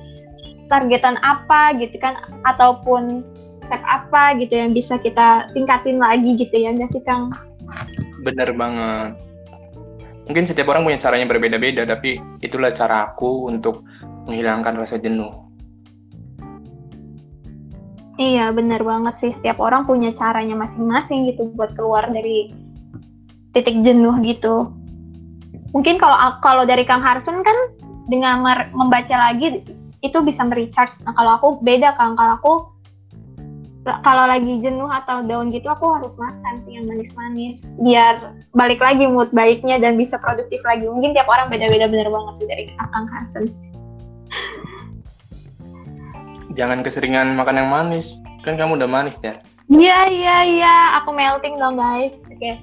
targetan 0.71 1.19
apa 1.25 1.75
gitu 1.81 1.97
kan 1.99 2.15
ataupun 2.47 3.25
step 3.67 3.83
apa 3.85 4.39
gitu 4.39 4.55
yang 4.55 4.71
bisa 4.73 4.97
kita 5.01 5.51
tingkatin 5.53 5.99
lagi 5.99 6.39
gitu 6.39 6.55
ya 6.55 6.71
nggak 6.71 6.91
sih 6.95 7.03
Kang? 7.03 7.35
Bener 8.23 8.55
banget. 8.55 9.19
Mungkin 10.29 10.45
setiap 10.45 10.69
orang 10.71 10.85
punya 10.85 11.01
caranya 11.01 11.27
berbeda-beda 11.27 11.89
tapi 11.89 12.21
itulah 12.45 12.69
cara 12.71 13.11
aku 13.11 13.49
untuk 13.49 13.83
menghilangkan 14.29 14.77
rasa 14.77 15.01
jenuh. 15.01 15.49
Iya, 18.21 18.53
benar 18.53 18.85
banget 18.85 19.15
sih. 19.25 19.33
Setiap 19.41 19.57
orang 19.63 19.89
punya 19.89 20.13
caranya 20.13 20.53
masing-masing 20.53 21.33
gitu 21.33 21.49
buat 21.57 21.73
keluar 21.73 22.13
dari 22.13 22.53
titik 23.57 23.81
jenuh 23.81 24.13
gitu. 24.21 24.69
Mungkin 25.73 25.97
kalau 25.97 26.37
kalau 26.45 26.69
dari 26.69 26.85
Kang 26.85 27.01
Harsun 27.01 27.41
kan 27.41 27.57
dengan 28.11 28.45
membaca 28.77 29.17
lagi 29.17 29.65
itu 30.03 30.19
bisa 30.27 30.45
merecharge. 30.45 30.99
Nah, 31.07 31.15
kalau 31.17 31.33
aku 31.41 31.49
beda 31.63 31.95
Kang. 31.97 32.19
Kalau 32.19 32.35
aku 32.37 32.53
kalau 34.05 34.29
lagi 34.29 34.61
jenuh 34.61 34.91
atau 34.91 35.25
down 35.25 35.49
gitu 35.49 35.65
aku 35.71 35.97
harus 35.97 36.13
makan 36.21 36.61
sih 36.69 36.77
yang 36.77 36.85
manis-manis 36.93 37.57
biar 37.81 38.37
balik 38.53 38.85
lagi 38.85 39.09
mood 39.09 39.33
baiknya 39.33 39.81
dan 39.81 39.97
bisa 39.97 40.19
produktif 40.19 40.61
lagi. 40.67 40.85
Mungkin 40.85 41.15
tiap 41.15 41.31
orang 41.31 41.49
beda-beda 41.49 41.87
bener 41.87 42.11
banget 42.11 42.35
sih 42.43 42.47
dari 42.51 42.65
Kang 42.75 43.07
Harsun 43.09 43.68
jangan 46.59 46.83
keseringan 46.83 47.39
makan 47.39 47.63
yang 47.63 47.71
manis. 47.71 48.19
Kan 48.43 48.59
kamu 48.59 48.83
udah 48.83 48.91
manis 48.91 49.15
ya. 49.23 49.39
Iya, 49.71 50.11
iya, 50.11 50.37
iya. 50.43 50.75
Aku 50.99 51.15
melting 51.15 51.55
dong, 51.63 51.79
guys. 51.79 52.19
Oke. 52.27 52.35
Okay. 52.35 52.55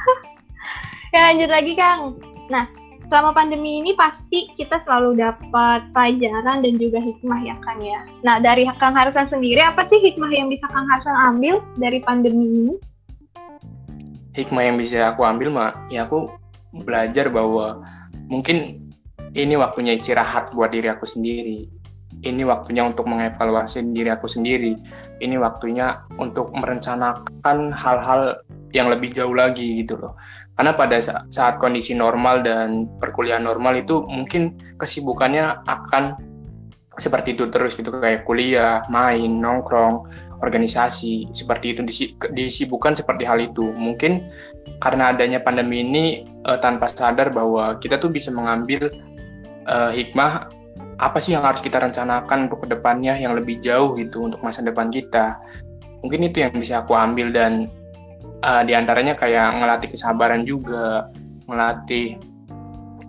ya, 1.12 1.20
lanjut 1.28 1.50
lagi, 1.52 1.72
Kang. 1.76 2.16
Nah, 2.48 2.64
selama 3.12 3.36
pandemi 3.36 3.84
ini 3.84 3.92
pasti 3.92 4.48
kita 4.56 4.80
selalu 4.80 5.20
dapat 5.20 5.84
pelajaran 5.92 6.64
dan 6.64 6.74
juga 6.80 7.04
hikmah 7.04 7.40
ya, 7.44 7.54
Kang 7.60 7.84
ya. 7.84 8.00
Nah, 8.24 8.40
dari 8.40 8.64
Kang 8.80 8.96
Harsan 8.96 9.28
sendiri, 9.28 9.60
apa 9.60 9.84
sih 9.84 10.00
hikmah 10.00 10.32
yang 10.32 10.48
bisa 10.48 10.64
Kang 10.72 10.88
Harsan 10.88 11.12
ambil 11.12 11.60
dari 11.76 12.00
pandemi 12.00 12.48
ini? 12.48 12.74
Hikmah 14.32 14.62
yang 14.64 14.80
bisa 14.80 15.12
aku 15.12 15.28
ambil, 15.28 15.52
mah, 15.52 15.76
ya 15.92 16.08
aku 16.08 16.32
belajar 16.72 17.28
bahwa 17.28 17.84
mungkin 18.32 18.88
ini 19.36 19.60
waktunya 19.60 19.92
istirahat 19.92 20.56
buat 20.56 20.72
diri 20.72 20.88
aku 20.88 21.04
sendiri 21.04 21.81
ini 22.22 22.46
waktunya 22.46 22.86
untuk 22.86 23.10
mengevaluasi 23.10 23.82
diri 23.90 24.10
aku 24.14 24.30
sendiri. 24.30 24.78
Ini 25.18 25.36
waktunya 25.42 26.06
untuk 26.18 26.54
merencanakan 26.54 27.74
hal-hal 27.74 28.42
yang 28.70 28.88
lebih 28.88 29.10
jauh 29.10 29.34
lagi 29.34 29.82
gitu 29.82 29.98
loh. 29.98 30.14
Karena 30.54 30.72
pada 30.76 30.96
saat 31.02 31.58
kondisi 31.58 31.96
normal 31.98 32.44
dan 32.46 32.86
perkuliahan 33.00 33.42
normal 33.42 33.82
itu 33.82 34.04
mungkin 34.06 34.54
kesibukannya 34.78 35.64
akan 35.66 36.14
seperti 37.00 37.34
itu 37.34 37.48
terus 37.48 37.72
gitu 37.74 37.88
kayak 37.88 38.28
kuliah, 38.28 38.84
main, 38.92 39.40
nongkrong, 39.40 40.06
organisasi 40.44 41.32
seperti 41.32 41.72
itu 41.72 41.80
disibukkan 42.30 42.94
seperti 42.94 43.24
hal 43.24 43.40
itu. 43.40 43.64
Mungkin 43.64 44.28
karena 44.78 45.10
adanya 45.10 45.42
pandemi 45.42 45.82
ini 45.82 46.04
uh, 46.46 46.60
tanpa 46.60 46.86
sadar 46.86 47.32
bahwa 47.34 47.80
kita 47.82 47.98
tuh 47.98 48.12
bisa 48.12 48.30
mengambil 48.30 48.92
uh, 49.66 49.90
hikmah 49.90 50.61
apa 51.02 51.18
sih 51.18 51.34
yang 51.34 51.42
harus 51.42 51.58
kita 51.58 51.82
rencanakan 51.82 52.46
untuk 52.46 52.62
ke 52.62 52.78
depannya 52.78 53.18
yang 53.18 53.34
lebih 53.34 53.58
jauh 53.58 53.98
gitu 53.98 54.30
untuk 54.30 54.38
masa 54.38 54.62
depan 54.62 54.86
kita? 54.86 55.42
Mungkin 55.98 56.30
itu 56.30 56.46
yang 56.46 56.54
bisa 56.54 56.86
aku 56.86 56.94
ambil 56.94 57.34
dan 57.34 57.66
uh, 58.46 58.62
di 58.62 58.70
antaranya 58.70 59.18
kayak 59.18 59.58
ngelatih 59.58 59.90
kesabaran 59.90 60.46
juga 60.46 61.10
ngelatih 61.50 62.22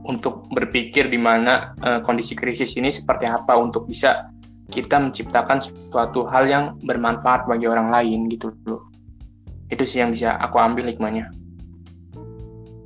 untuk 0.09 0.49
berpikir 0.49 1.05
di 1.05 1.21
mana 1.21 1.77
uh, 1.85 2.01
kondisi 2.01 2.33
krisis 2.33 2.73
ini 2.81 2.89
seperti 2.89 3.29
apa 3.29 3.53
untuk 3.61 3.85
bisa 3.85 4.25
kita 4.73 4.97
menciptakan 4.97 5.61
suatu 5.61 6.25
hal 6.33 6.49
yang 6.49 6.65
bermanfaat 6.81 7.45
bagi 7.45 7.69
orang 7.69 7.93
lain 7.93 8.25
gitu 8.25 8.49
loh. 8.65 8.89
Itu 9.69 9.85
sih 9.85 10.01
yang 10.01 10.09
bisa 10.09 10.33
aku 10.41 10.57
ambil 10.57 10.89
hikmahnya. 10.89 11.29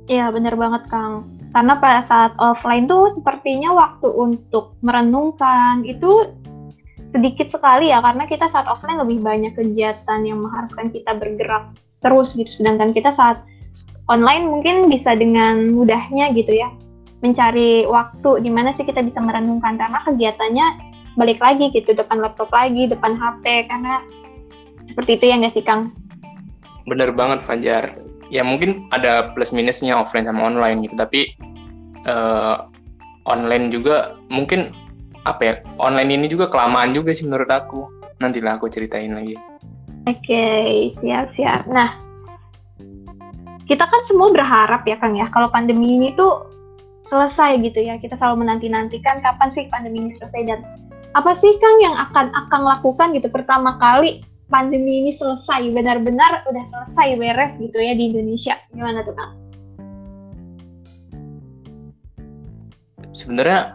Iya 0.04 0.28
bener 0.32 0.52
banget 0.52 0.84
Kang 0.92 1.37
karena 1.58 1.74
pada 1.82 2.06
saat 2.06 2.38
offline 2.38 2.86
tuh 2.86 3.10
sepertinya 3.18 3.74
waktu 3.74 4.06
untuk 4.06 4.78
merenungkan 4.78 5.82
itu 5.82 6.30
sedikit 7.10 7.50
sekali 7.50 7.90
ya 7.90 7.98
karena 7.98 8.30
kita 8.30 8.46
saat 8.46 8.70
offline 8.70 9.02
lebih 9.02 9.18
banyak 9.18 9.58
kegiatan 9.58 10.22
yang 10.22 10.38
mengharuskan 10.38 10.94
kita 10.94 11.18
bergerak 11.18 11.74
terus 11.98 12.38
gitu. 12.38 12.46
Sedangkan 12.54 12.94
kita 12.94 13.10
saat 13.10 13.42
online 14.06 14.46
mungkin 14.46 14.86
bisa 14.86 15.18
dengan 15.18 15.74
mudahnya 15.74 16.30
gitu 16.30 16.54
ya 16.54 16.70
mencari 17.26 17.82
waktu 17.90 18.46
di 18.46 18.54
mana 18.54 18.70
sih 18.78 18.86
kita 18.86 19.02
bisa 19.02 19.18
merenungkan. 19.18 19.74
Karena 19.82 19.98
kegiatannya 20.06 20.66
balik 21.18 21.42
lagi 21.42 21.74
gitu 21.74 21.90
depan 21.90 22.22
laptop 22.22 22.54
lagi 22.54 22.86
depan 22.86 23.18
HP 23.18 23.66
karena 23.66 23.98
seperti 24.86 25.10
itu 25.18 25.24
ya 25.26 25.34
nggak 25.42 25.54
sih 25.58 25.66
Kang? 25.66 25.90
Bener 26.86 27.10
banget 27.10 27.42
Fajar. 27.42 27.98
Ya 28.30 28.46
mungkin 28.46 28.86
ada 28.94 29.34
plus 29.34 29.50
minusnya 29.50 29.98
offline 29.98 30.30
sama 30.30 30.46
online 30.46 30.86
gitu 30.86 30.94
tapi 30.94 31.34
uh, 32.08 32.66
online 33.28 33.68
juga 33.68 34.16
mungkin 34.32 34.72
apa 35.28 35.40
ya 35.44 35.54
online 35.76 36.16
ini 36.16 36.26
juga 36.32 36.48
kelamaan 36.48 36.96
juga 36.96 37.12
sih 37.12 37.28
menurut 37.28 37.48
aku. 37.52 37.84
Nantilah 38.18 38.58
aku 38.58 38.66
ceritain 38.72 39.12
lagi. 39.14 39.36
Oke 40.08 40.24
okay, 40.24 40.72
siap 41.04 41.30
siap. 41.36 41.68
Nah 41.68 41.94
kita 43.68 43.84
kan 43.84 44.02
semua 44.08 44.32
berharap 44.32 44.82
ya 44.88 44.96
Kang 44.96 45.12
ya 45.12 45.28
kalau 45.28 45.52
pandemi 45.52 46.00
ini 46.00 46.16
tuh 46.16 46.48
selesai 47.06 47.60
gitu 47.60 47.84
ya. 47.84 48.00
Kita 48.00 48.16
selalu 48.16 48.48
menanti 48.48 48.72
nantikan 48.72 49.20
kapan 49.20 49.52
sih 49.52 49.68
pandemi 49.68 50.08
ini 50.08 50.12
selesai 50.16 50.42
dan 50.48 50.60
apa 51.12 51.36
sih 51.36 51.52
Kang 51.60 51.76
yang 51.84 51.94
akan 51.94 52.32
akan 52.32 52.60
lakukan 52.64 53.12
gitu? 53.12 53.28
Pertama 53.28 53.76
kali 53.76 54.24
pandemi 54.48 55.04
ini 55.04 55.12
selesai, 55.12 55.68
benar-benar 55.72 56.44
udah 56.48 56.64
selesai 56.72 57.20
beres 57.20 57.52
gitu 57.60 57.76
ya 57.76 57.92
di 57.92 58.12
Indonesia. 58.12 58.56
Gimana 58.72 59.04
tuh 59.04 59.12
Kang? 59.12 59.47
Sebenarnya 63.18 63.74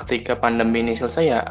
ketika 0.00 0.40
pandemi 0.40 0.80
ini 0.80 0.96
selesai 0.96 1.24
ya 1.28 1.44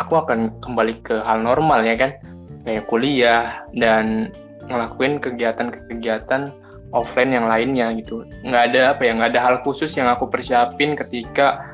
aku 0.00 0.16
akan 0.16 0.64
kembali 0.64 1.04
ke 1.04 1.20
hal 1.20 1.44
normal 1.44 1.84
ya 1.84 1.92
kan? 2.00 2.16
Kayak 2.64 2.88
kuliah 2.88 3.68
dan 3.76 4.32
ngelakuin 4.64 5.20
kegiatan-kegiatan 5.20 6.56
offline 6.96 7.36
yang 7.36 7.52
lainnya 7.52 7.92
gitu. 8.00 8.24
Nggak 8.48 8.62
ada 8.72 8.80
apa 8.96 9.02
ya 9.04 9.12
nggak 9.12 9.30
ada 9.36 9.40
hal 9.44 9.54
khusus 9.60 9.92
yang 9.92 10.08
aku 10.08 10.32
persiapin 10.32 10.96
ketika 10.96 11.68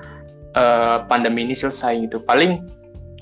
uh, 0.59 1.07
pandemi 1.07 1.47
ini 1.47 1.55
selesai 1.55 1.95
gitu. 2.11 2.19
Paling 2.27 2.67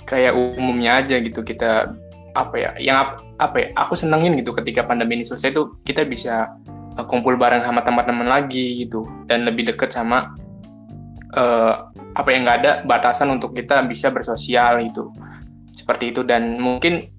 kayak 0.08 0.32
umumnya 0.32 1.04
aja 1.04 1.20
gitu 1.20 1.44
kita 1.44 1.92
apa 2.32 2.54
ya 2.56 2.70
yang 2.80 2.96
apa 3.36 3.56
ya 3.60 3.66
aku 3.76 3.92
senengin 3.92 4.40
gitu 4.40 4.56
ketika 4.56 4.86
pandemi 4.86 5.20
ini 5.20 5.24
selesai 5.26 5.52
tuh 5.52 5.80
kita 5.84 6.06
bisa 6.08 6.48
uh, 6.96 7.04
kumpul 7.04 7.36
bareng 7.36 7.60
sama 7.60 7.84
teman-teman 7.84 8.24
lagi 8.24 8.88
gitu. 8.88 9.04
Dan 9.28 9.44
lebih 9.44 9.68
deket 9.74 9.92
sama 9.92 10.32
uh, 11.34 11.90
apa 12.14 12.28
yang 12.30 12.46
nggak 12.46 12.58
ada 12.62 12.72
batasan 12.86 13.34
untuk 13.34 13.56
kita 13.56 13.82
bisa 13.82 14.12
bersosial 14.14 14.78
gitu. 14.86 15.10
Seperti 15.74 16.14
itu. 16.14 16.22
Dan 16.22 16.60
mungkin 16.60 17.10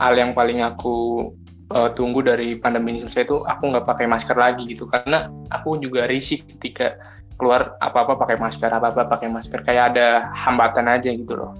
hal 0.00 0.16
yang 0.16 0.32
paling 0.32 0.64
aku 0.64 1.28
uh, 1.74 1.90
tunggu 1.92 2.24
dari 2.24 2.56
pandemi 2.56 2.96
ini 2.96 3.04
selesai 3.04 3.24
itu 3.28 3.36
aku 3.44 3.62
nggak 3.68 3.84
pakai 3.84 4.06
masker 4.08 4.36
lagi 4.38 4.64
gitu. 4.70 4.88
Karena 4.88 5.28
aku 5.52 5.76
juga 5.76 6.08
risik 6.08 6.56
ketika 6.56 6.96
keluar 7.36 7.76
apa-apa 7.80 8.20
pakai 8.20 8.36
masker 8.36 8.70
apa-apa 8.70 9.08
pakai 9.08 9.28
masker. 9.28 9.60
Kayak 9.60 9.84
ada 9.96 10.08
hambatan 10.32 10.86
aja 10.88 11.10
gitu 11.12 11.34
loh. 11.36 11.52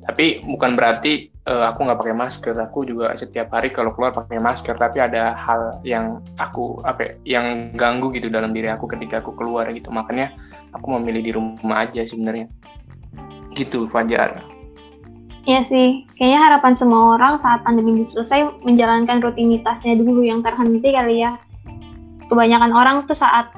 Tapi 0.00 0.42
bukan 0.42 0.74
berarti 0.74 1.30
uh, 1.46 1.70
aku 1.70 1.86
nggak 1.86 2.00
pakai 2.00 2.16
masker. 2.16 2.54
Aku 2.66 2.88
juga 2.88 3.12
setiap 3.14 3.52
hari 3.52 3.70
kalau 3.70 3.92
keluar 3.92 4.10
pakai 4.10 4.40
masker. 4.40 4.74
Tapi 4.74 4.98
ada 4.98 5.36
hal 5.36 5.84
yang 5.84 6.24
aku 6.40 6.80
apa 6.82 7.00
ya, 7.04 7.38
yang 7.38 7.46
ganggu 7.76 8.10
gitu 8.10 8.32
dalam 8.32 8.50
diri 8.50 8.72
aku 8.72 8.88
ketika 8.90 9.20
aku 9.20 9.36
keluar 9.36 9.68
gitu. 9.70 9.92
Makanya 9.92 10.32
aku 10.74 10.86
memilih 10.98 11.22
di 11.22 11.32
rumah 11.34 11.86
aja 11.86 12.02
sebenarnya 12.04 12.50
gitu 13.54 13.90
Fajar 13.90 14.46
Iya 15.48 15.64
sih, 15.72 16.04
kayaknya 16.20 16.40
harapan 16.52 16.76
semua 16.76 17.16
orang 17.16 17.40
saat 17.40 17.64
pandemi 17.64 17.96
ini 17.96 18.04
selesai 18.12 18.60
menjalankan 18.60 19.24
rutinitasnya 19.24 19.96
dulu 19.96 20.20
yang 20.20 20.44
terhenti 20.44 20.92
kali 20.92 21.24
ya. 21.24 21.40
Kebanyakan 22.28 22.72
orang 22.76 23.08
tuh 23.08 23.16
saat 23.16 23.48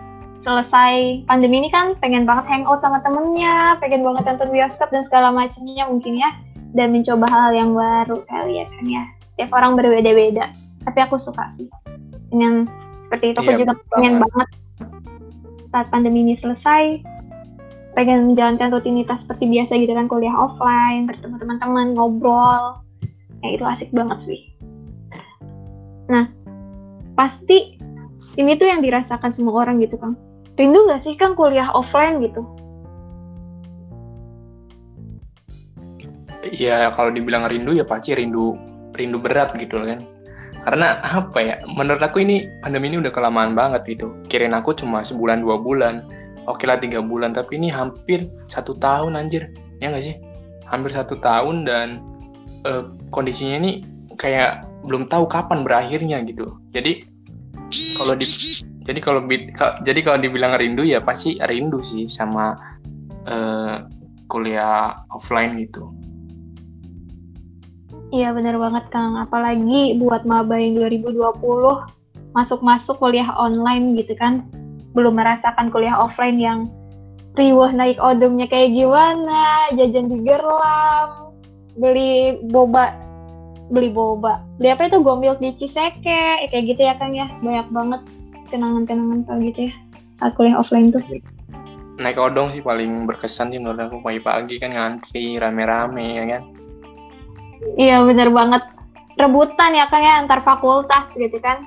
selesai 0.47 1.26
pandemi 1.26 1.59
ini 1.59 1.75
kan 1.75 1.99
pengen 1.99 2.23
banget 2.23 2.47
hangout 2.47 2.78
sama 2.78 3.02
temennya, 3.02 3.75
pengen 3.83 4.07
banget 4.07 4.31
nonton 4.31 4.54
bioskop 4.54 4.95
dan 4.95 5.02
segala 5.11 5.35
macamnya 5.35 5.83
mungkin 5.90 6.23
ya, 6.23 6.31
dan 6.71 6.95
mencoba 6.95 7.26
hal, 7.31 7.50
hal 7.50 7.52
yang 7.54 7.71
baru 7.75 8.19
kali 8.31 8.62
ya 8.62 8.66
kan 8.71 8.85
ya. 8.87 9.02
Tiap 9.42 9.50
orang 9.50 9.75
berbeda-beda, 9.75 10.54
tapi 10.87 10.99
aku 11.02 11.19
suka 11.19 11.50
sih 11.59 11.66
dengan 12.31 12.71
seperti 13.11 13.35
itu. 13.35 13.38
Aku 13.42 13.50
iya, 13.50 13.59
juga 13.59 13.75
pengen 13.90 14.23
banget 14.23 14.49
saat 15.72 15.88
pandemi 15.88 16.20
ini 16.20 16.36
selesai 16.36 17.00
pengen 17.96 18.32
menjalankan 18.32 18.72
rutinitas 18.72 19.24
seperti 19.24 19.48
biasa 19.48 19.72
gitu 19.80 19.92
kan 19.96 20.06
kuliah 20.08 20.32
offline 20.36 21.08
bertemu 21.08 21.40
teman-teman 21.40 21.96
ngobrol. 21.96 22.84
Ya 23.42 23.48
itu 23.56 23.64
asik 23.64 23.90
banget 23.90 24.20
sih. 24.28 24.40
Nah 26.12 26.28
pasti 27.16 27.80
ini 28.36 28.56
tuh 28.56 28.68
yang 28.68 28.80
dirasakan 28.84 29.32
semua 29.32 29.64
orang 29.64 29.80
gitu 29.80 30.00
kan 30.00 30.16
rindu 30.56 30.88
gak 30.88 31.04
sih 31.04 31.16
kan 31.16 31.32
kuliah 31.32 31.72
offline 31.72 32.20
gitu? 32.20 32.44
Iya 36.52 36.92
kalau 36.92 37.08
dibilang 37.08 37.48
rindu 37.48 37.72
ya 37.72 37.84
pasti 37.88 38.12
rindu 38.12 38.56
rindu 38.92 39.16
berat 39.16 39.56
gitu 39.56 39.80
kan 39.80 40.04
karena 40.62 41.02
apa 41.02 41.38
ya 41.42 41.54
menurut 41.66 41.99
aku 41.99 42.23
ini 42.23 42.47
pandemi 42.62 42.87
ini 42.95 43.02
udah 43.02 43.11
kelamaan 43.11 43.52
banget 43.59 43.83
gitu. 43.87 44.14
Kirin 44.31 44.54
aku 44.54 44.78
cuma 44.78 45.02
sebulan 45.02 45.42
dua 45.42 45.59
bulan. 45.59 46.07
Oke 46.47 46.66
lah 46.66 46.78
tiga 46.78 47.02
bulan 47.02 47.35
tapi 47.35 47.59
ini 47.59 47.71
hampir 47.71 48.31
satu 48.47 48.78
tahun 48.78 49.19
anjir. 49.19 49.50
Ya 49.83 49.90
nggak 49.90 50.04
sih? 50.07 50.16
Hampir 50.66 50.95
satu 50.95 51.19
tahun 51.19 51.66
dan 51.66 51.88
uh, 52.62 52.95
kondisinya 53.11 53.59
ini 53.59 53.73
kayak 54.14 54.66
belum 54.87 55.11
tahu 55.11 55.26
kapan 55.26 55.66
berakhirnya 55.66 56.23
gitu. 56.23 56.59
Jadi 56.71 57.07
kalau 57.73 58.14
di 58.14 58.27
jadi 58.83 58.98
kalau 58.98 59.20
jadi 59.83 60.01
kalau 60.03 60.18
dibilang 60.18 60.59
rindu 60.59 60.83
ya 60.83 61.03
pasti 61.03 61.38
rindu 61.38 61.79
sih 61.83 62.11
sama 62.11 62.55
uh, 63.27 63.87
kuliah 64.27 65.07
offline 65.11 65.55
gitu 65.62 65.90
Iya 68.12 68.29
bener 68.37 68.61
banget 68.61 68.92
Kang, 68.92 69.16
apalagi 69.16 69.96
buat 69.96 70.29
maba 70.29 70.61
yang 70.61 70.77
2020 70.77 71.16
masuk-masuk 72.37 73.01
kuliah 73.01 73.33
online 73.40 73.96
gitu 73.96 74.12
kan. 74.20 74.44
Belum 74.92 75.16
merasakan 75.16 75.72
kuliah 75.72 75.96
offline 75.96 76.37
yang 76.37 76.68
riwah 77.33 77.72
naik 77.72 77.96
odongnya 77.96 78.44
kayak 78.53 78.77
gimana, 78.77 79.72
jajan 79.72 80.12
di 80.12 80.29
gerlam, 80.29 81.33
beli 81.81 82.37
boba, 82.53 82.92
beli 83.72 83.88
boba, 83.88 84.44
beli 84.61 84.68
apa 84.77 84.92
itu? 84.92 85.01
Gombil 85.01 85.40
di 85.40 85.57
Ciseke, 85.57 86.53
kayak 86.53 86.64
gitu 86.68 86.81
ya 86.85 87.01
Kang 87.01 87.16
ya, 87.16 87.33
banyak 87.40 87.68
banget 87.72 88.01
kenangan-kenangan 88.53 89.25
kayak 89.25 89.40
gitu 89.48 89.61
ya 89.72 89.75
saat 90.20 90.33
kuliah 90.37 90.61
offline 90.61 90.92
tuh. 90.92 91.01
Naik 91.96 92.20
odong 92.20 92.53
sih 92.53 92.61
paling 92.61 93.09
berkesan 93.09 93.48
sih 93.48 93.57
menurut 93.57 93.88
aku. 93.88 94.05
Pagi-pagi 94.05 94.61
kan 94.61 94.77
ngantri 94.77 95.40
rame-rame 95.40 96.07
ya 96.20 96.25
kan. 96.29 96.42
Iya 97.79 98.03
bener 98.05 98.29
banget, 98.35 98.62
rebutan 99.16 99.72
ya 99.72 99.87
Kang 99.88 100.03
ya 100.03 100.22
antar 100.22 100.42
fakultas 100.42 101.09
gitu 101.14 101.38
kan. 101.38 101.62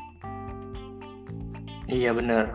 Iya 1.85 2.17
bener 2.17 2.49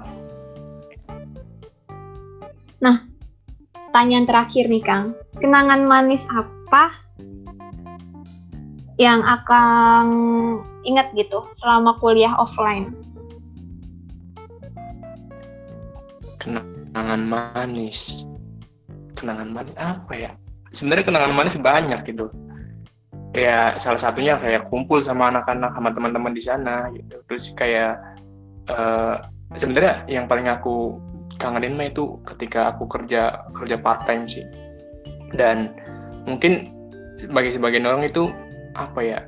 Nah, 2.81 3.05
pertanyaan 3.73 4.25
terakhir 4.25 4.65
nih 4.73 4.81
Kang, 4.81 5.13
kenangan 5.37 5.85
manis 5.85 6.25
apa 6.33 6.97
yang 8.97 9.21
akan 9.21 10.07
ingat 10.89 11.13
gitu 11.13 11.45
selama 11.61 11.97
kuliah 12.01 12.33
offline? 12.41 12.97
Kenangan 16.41 17.21
manis, 17.21 18.25
kenangan 19.13 19.53
manis 19.53 19.77
apa 19.77 20.13
ya? 20.17 20.33
Sebenarnya 20.73 21.05
kenangan 21.05 21.33
manis 21.37 21.61
banyak 21.61 22.01
gitu. 22.09 22.33
Ya 23.31 23.79
salah 23.79 24.03
satunya 24.03 24.35
kayak 24.43 24.67
kumpul 24.67 25.07
sama 25.07 25.31
anak-anak 25.31 25.71
sama 25.75 25.95
teman-teman 25.95 26.35
di 26.35 26.43
sana 26.43 26.91
gitu. 26.91 27.23
Terus 27.31 27.55
kayak 27.55 27.95
uh, 28.67 29.23
sebenarnya 29.55 30.03
yang 30.11 30.27
paling 30.27 30.51
aku 30.51 30.99
kangenin 31.41 31.75
mah 31.75 31.89
itu 31.89 32.21
ketika 32.29 32.75
aku 32.77 32.85
kerja 32.87 33.49
kerja 33.57 33.77
part 33.81 34.05
time 34.05 34.29
sih 34.29 34.45
dan 35.33 35.73
mungkin 36.29 36.69
bagi 37.33 37.57
sebagian 37.57 37.89
orang 37.89 38.05
itu 38.05 38.29
apa 38.77 39.01
ya 39.01 39.19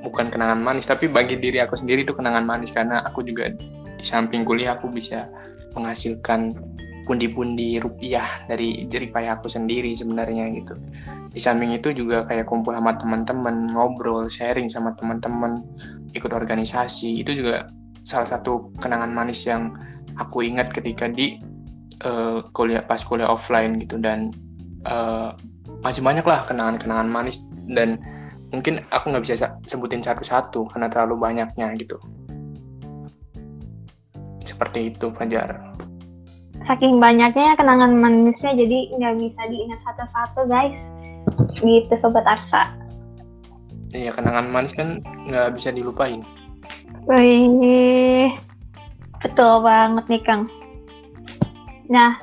bukan 0.00 0.32
kenangan 0.32 0.60
manis 0.60 0.88
tapi 0.88 1.08
bagi 1.08 1.36
diri 1.36 1.60
aku 1.60 1.76
sendiri 1.76 2.02
itu 2.02 2.16
kenangan 2.16 2.44
manis 2.48 2.72
karena 2.72 3.04
aku 3.04 3.20
juga 3.20 3.52
di 3.52 4.04
samping 4.04 4.44
kuliah 4.44 4.76
aku 4.76 4.88
bisa 4.88 5.28
menghasilkan 5.76 6.56
pundi-pundi 7.04 7.76
rupiah 7.78 8.42
dari 8.48 8.88
jeripaya 8.88 9.36
aku 9.36 9.46
sendiri 9.46 9.92
sebenarnya 9.92 10.48
gitu. 10.56 10.74
Di 11.30 11.40
samping 11.40 11.76
itu 11.76 11.92
juga 11.92 12.24
kayak 12.24 12.48
kumpul 12.48 12.72
sama 12.72 12.96
teman-teman 12.96 13.70
ngobrol 13.70 14.26
sharing 14.26 14.72
sama 14.72 14.96
teman-teman 14.96 15.60
ikut 16.16 16.32
organisasi. 16.32 17.20
Itu 17.20 17.36
juga 17.36 17.68
salah 18.04 18.28
satu 18.28 18.72
kenangan 18.80 19.12
manis 19.12 19.44
yang 19.44 19.72
aku 20.16 20.44
ingat 20.48 20.72
ketika 20.72 21.06
di 21.06 21.36
uh, 22.02 22.40
kuliah 22.56 22.80
pas 22.82 23.00
kuliah 23.04 23.28
offline 23.28 23.76
gitu. 23.84 24.00
Dan 24.00 24.32
uh, 24.88 25.36
masih 25.84 26.00
banyak 26.00 26.24
lah 26.24 26.48
kenangan-kenangan 26.48 27.08
manis. 27.12 27.36
Dan 27.68 28.00
mungkin 28.48 28.80
aku 28.88 29.12
nggak 29.12 29.24
bisa 29.28 29.60
sebutin 29.68 30.00
satu-satu 30.00 30.72
karena 30.72 30.88
terlalu 30.88 31.20
banyaknya 31.20 31.68
gitu. 31.76 32.00
Seperti 34.40 34.94
itu 34.94 35.10
Fajar 35.10 35.74
saking 36.64 36.96
banyaknya 37.00 37.56
kenangan 37.56 37.92
manisnya 37.92 38.56
jadi 38.56 38.78
nggak 38.96 39.14
bisa 39.20 39.40
diingat 39.48 39.80
satu-satu 39.84 40.40
guys 40.48 40.76
gitu 41.60 41.94
sobat 42.00 42.24
Arsa 42.24 42.72
iya 43.94 44.10
kenangan 44.10 44.48
manis 44.48 44.72
kan 44.74 45.00
nggak 45.28 45.54
bisa 45.56 45.70
dilupain 45.70 46.24
Wih, 47.04 48.32
Betul 49.20 49.60
banget 49.60 50.04
nih 50.08 50.22
Kang. 50.24 50.48
Nah, 51.92 52.16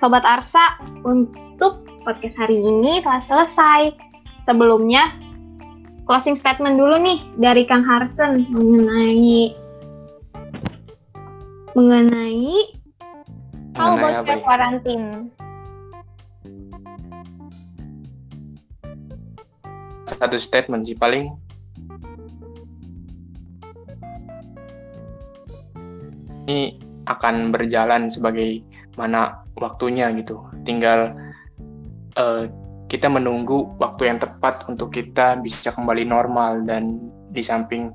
Sobat 0.00 0.24
Arsa, 0.24 0.80
untuk 1.04 1.84
podcast 2.04 2.36
hari 2.40 2.56
ini 2.60 3.04
telah 3.04 3.20
selesai. 3.28 3.92
Sebelumnya, 4.48 5.12
closing 6.08 6.36
statement 6.40 6.80
dulu 6.80 6.96
nih 6.96 7.20
dari 7.36 7.68
Kang 7.68 7.84
Harsen 7.84 8.48
mengenai 8.52 9.52
mengenai 11.72 12.81
how 13.76 13.96
about 13.96 14.24
your 14.26 14.40
quarantine. 14.44 15.32
Satu 20.06 20.38
statement 20.38 20.86
sih 20.86 20.94
paling 20.94 21.32
ini 26.46 26.78
akan 27.08 27.50
berjalan 27.50 28.06
sebagai 28.06 28.62
mana 28.94 29.42
waktunya 29.58 30.12
gitu. 30.14 30.42
Tinggal 30.62 31.16
uh, 32.14 32.44
kita 32.86 33.08
menunggu 33.08 33.72
waktu 33.80 34.12
yang 34.12 34.18
tepat 34.20 34.68
untuk 34.68 34.92
kita 34.92 35.40
bisa 35.40 35.72
kembali 35.72 36.04
normal 36.04 36.62
dan 36.68 37.00
di 37.32 37.40
samping 37.40 37.88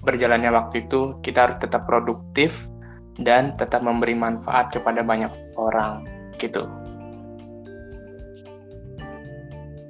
berjalannya 0.00 0.48
waktu 0.48 0.88
itu 0.88 1.20
kita 1.20 1.38
harus 1.44 1.56
tetap 1.60 1.84
produktif 1.84 2.64
dan 3.18 3.56
tetap 3.58 3.82
memberi 3.82 4.14
manfaat 4.14 4.70
kepada 4.70 5.02
banyak 5.02 5.32
orang 5.58 6.06
gitu. 6.38 6.68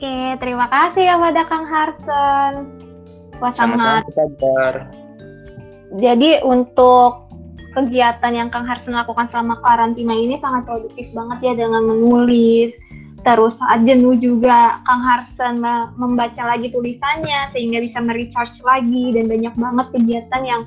Oke, 0.00 0.40
terima 0.40 0.64
kasih 0.72 1.12
ya 1.12 1.20
pada 1.20 1.42
Kang 1.44 1.68
Harsen. 1.68 2.52
Wah. 3.37 3.52
Sama-sama, 3.52 4.00
Jadi 6.00 6.40
untuk 6.40 7.28
kegiatan 7.76 8.33
yang 8.33 8.48
Kang 8.48 8.64
Harsen 8.64 8.96
lakukan 8.96 9.28
selama 9.28 9.61
karantina 9.61 10.16
ini 10.16 10.40
sangat 10.40 10.64
produktif 10.64 11.04
banget 11.12 11.52
ya 11.52 11.52
dengan 11.52 11.85
menulis. 11.85 12.72
Terus 13.20 13.61
saat 13.61 13.85
jenuh 13.85 14.16
juga 14.16 14.80
Kang 14.88 15.04
Harsen 15.04 15.61
membaca 16.00 16.42
lagi 16.48 16.72
tulisannya 16.72 17.52
sehingga 17.52 17.85
bisa 17.85 18.00
merecharge 18.00 18.56
lagi 18.64 19.12
dan 19.12 19.28
banyak 19.28 19.52
banget 19.52 19.87
kegiatan 19.92 20.42
yang 20.48 20.62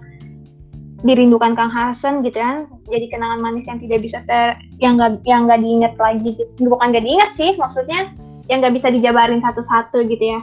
dirindukan 1.04 1.54
Kang 1.54 1.72
Hasan 1.72 2.24
gitu 2.24 2.40
kan 2.40 2.72
jadi 2.88 3.12
kenangan 3.12 3.44
manis 3.44 3.68
yang 3.68 3.80
tidak 3.80 4.00
bisa 4.04 4.24
ter 4.24 4.56
yang 4.80 4.96
gak 4.96 5.20
yang 5.28 5.52
gak 5.52 5.60
diingat 5.60 5.94
lagi 6.00 6.36
gitu. 6.36 6.48
bukan 6.64 6.96
gak 6.96 7.04
diingat 7.04 7.32
sih 7.36 7.60
maksudnya 7.60 8.16
yang 8.52 8.60
nggak 8.64 8.76
bisa 8.76 8.92
dijabarin 8.92 9.40
satu-satu 9.40 10.04
gitu 10.08 10.36
ya. 10.36 10.42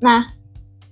Nah, 0.00 0.32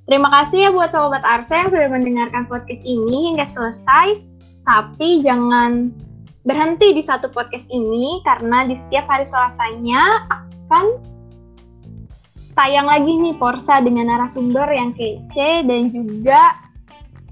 terima 0.05 0.29
kasih 0.29 0.69
ya 0.69 0.71
buat 0.73 0.93
sobat 0.93 1.25
Arsa 1.25 1.65
yang 1.65 1.71
sudah 1.73 1.89
mendengarkan 1.89 2.45
podcast 2.49 2.83
ini 2.85 3.33
hingga 3.33 3.49
selesai. 3.53 4.21
Tapi 4.65 5.21
jangan 5.21 5.93
berhenti 6.45 6.97
di 6.97 7.03
satu 7.05 7.29
podcast 7.33 7.65
ini 7.73 8.21
karena 8.25 8.69
di 8.69 8.77
setiap 8.77 9.09
hari 9.09 9.25
Selasanya 9.29 10.29
akan 10.33 11.01
tayang 12.57 12.89
lagi 12.89 13.13
nih 13.13 13.37
Porsa 13.37 13.81
dengan 13.85 14.09
narasumber 14.09 14.69
yang 14.73 14.93
kece 14.97 15.65
dan 15.69 15.93
juga 15.93 16.64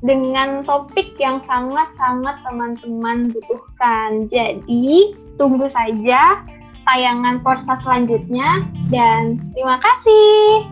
dengan 0.03 0.67
topik 0.67 1.15
yang 1.17 1.41
sangat-sangat 1.47 2.37
teman-teman 2.43 3.31
butuhkan. 3.31 4.27
Jadi, 4.27 5.15
tunggu 5.38 5.71
saja 5.71 6.43
tayangan 6.87 7.38
Forsa 7.47 7.79
selanjutnya 7.87 8.67
dan 8.91 9.38
terima 9.55 9.79
kasih. 9.79 10.67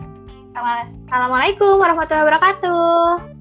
Assalamualaikum 1.07 1.79
warahmatullahi 1.79 2.27
wabarakatuh. 2.27 3.40